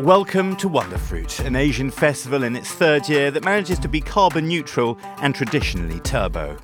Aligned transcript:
Welcome 0.00 0.56
to 0.56 0.68
Wonderfruit, 0.68 1.42
an 1.46 1.56
Asian 1.56 1.90
festival 1.90 2.42
in 2.42 2.54
its 2.54 2.70
third 2.70 3.08
year 3.08 3.30
that 3.30 3.44
manages 3.46 3.78
to 3.78 3.88
be 3.88 4.02
carbon 4.02 4.46
neutral 4.46 4.98
and 5.22 5.34
traditionally 5.34 6.00
turbo. 6.00 6.54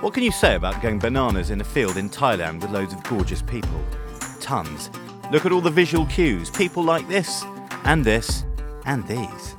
What 0.00 0.14
can 0.14 0.22
you 0.22 0.32
say 0.32 0.54
about 0.54 0.80
going 0.80 0.98
bananas 0.98 1.50
in 1.50 1.60
a 1.60 1.64
field 1.64 1.98
in 1.98 2.08
Thailand 2.08 2.62
with 2.62 2.70
loads 2.70 2.94
of 2.94 3.02
gorgeous 3.04 3.42
people? 3.42 3.84
Tons. 4.40 4.88
Look 5.30 5.44
at 5.44 5.52
all 5.52 5.60
the 5.60 5.68
visual 5.68 6.06
cues. 6.06 6.48
People 6.48 6.82
like 6.82 7.06
this, 7.08 7.44
and 7.84 8.02
this, 8.02 8.44
and 8.86 9.06
these. 9.06 9.54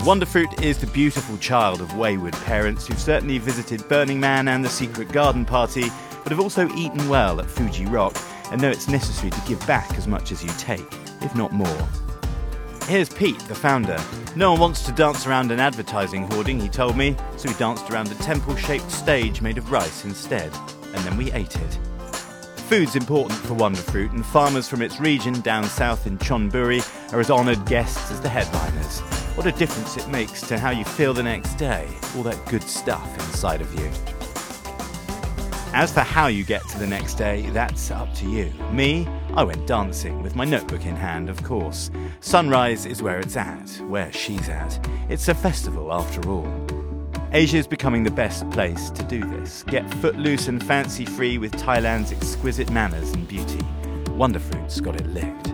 Wonderfruit 0.00 0.62
is 0.62 0.76
the 0.76 0.86
beautiful 0.88 1.38
child 1.38 1.80
of 1.80 1.96
wayward 1.96 2.34
parents 2.44 2.86
who've 2.86 3.00
certainly 3.00 3.38
visited 3.38 3.88
Burning 3.88 4.20
Man 4.20 4.46
and 4.46 4.62
the 4.62 4.68
Secret 4.68 5.10
Garden 5.10 5.46
Party, 5.46 5.88
but 6.22 6.32
have 6.32 6.40
also 6.40 6.68
eaten 6.74 7.08
well 7.08 7.40
at 7.40 7.48
Fuji 7.48 7.86
Rock 7.86 8.14
and 8.52 8.60
know 8.60 8.68
it's 8.68 8.88
necessary 8.88 9.30
to 9.30 9.40
give 9.48 9.66
back 9.66 9.96
as 9.96 10.06
much 10.06 10.32
as 10.32 10.44
you 10.44 10.50
take, 10.58 10.92
if 11.22 11.34
not 11.34 11.50
more. 11.50 11.88
Here's 12.86 13.08
Pete, 13.08 13.38
the 13.48 13.54
founder. 13.54 13.98
No 14.36 14.50
one 14.52 14.60
wants 14.60 14.84
to 14.84 14.92
dance 14.92 15.26
around 15.26 15.50
an 15.50 15.58
advertising 15.58 16.30
hoarding, 16.30 16.60
he 16.60 16.68
told 16.68 16.98
me, 16.98 17.16
so 17.38 17.48
we 17.48 17.54
danced 17.56 17.90
around 17.90 18.12
a 18.12 18.14
temple 18.16 18.54
shaped 18.56 18.90
stage 18.90 19.40
made 19.40 19.56
of 19.56 19.72
rice 19.72 20.04
instead, 20.04 20.52
and 20.92 20.98
then 20.98 21.16
we 21.16 21.32
ate 21.32 21.56
it. 21.56 21.78
Food's 22.68 22.94
important 22.94 23.38
for 23.40 23.54
Wonderfruit, 23.54 24.12
and 24.12 24.24
farmers 24.24 24.68
from 24.68 24.82
its 24.82 25.00
region 25.00 25.40
down 25.40 25.64
south 25.64 26.06
in 26.06 26.18
Chonburi 26.18 26.82
are 27.14 27.20
as 27.20 27.30
honoured 27.30 27.64
guests 27.64 28.10
as 28.10 28.20
the 28.20 28.28
headliners. 28.28 29.00
What 29.34 29.46
a 29.46 29.52
difference 29.52 29.96
it 29.96 30.06
makes 30.08 30.42
to 30.48 30.58
how 30.58 30.70
you 30.70 30.84
feel 30.84 31.14
the 31.14 31.22
next 31.22 31.54
day, 31.54 31.88
all 32.14 32.22
that 32.24 32.44
good 32.50 32.62
stuff 32.62 33.14
inside 33.14 33.62
of 33.62 33.74
you. 33.80 34.13
As 35.74 35.92
for 35.92 36.02
how 36.02 36.28
you 36.28 36.44
get 36.44 36.62
to 36.68 36.78
the 36.78 36.86
next 36.86 37.14
day, 37.14 37.50
that's 37.50 37.90
up 37.90 38.14
to 38.14 38.30
you. 38.30 38.52
Me, 38.70 39.08
I 39.34 39.42
went 39.42 39.66
dancing 39.66 40.22
with 40.22 40.36
my 40.36 40.44
notebook 40.44 40.86
in 40.86 40.94
hand, 40.94 41.28
of 41.28 41.42
course. 41.42 41.90
Sunrise 42.20 42.86
is 42.86 43.02
where 43.02 43.18
it's 43.18 43.36
at, 43.36 43.68
where 43.88 44.12
she's 44.12 44.48
at. 44.48 44.78
It's 45.08 45.26
a 45.26 45.34
festival 45.34 45.92
after 45.92 46.30
all. 46.30 46.46
Asia 47.32 47.56
is 47.56 47.66
becoming 47.66 48.04
the 48.04 48.10
best 48.12 48.48
place 48.50 48.88
to 48.90 49.02
do 49.02 49.18
this. 49.24 49.64
Get 49.64 49.92
footloose 49.94 50.46
and 50.46 50.62
fancy 50.62 51.04
free 51.04 51.38
with 51.38 51.50
Thailand's 51.54 52.12
exquisite 52.12 52.70
manners 52.70 53.10
and 53.10 53.26
beauty. 53.26 53.66
Wonderfruit's 54.12 54.80
got 54.80 55.00
it 55.00 55.08
licked. 55.08 55.53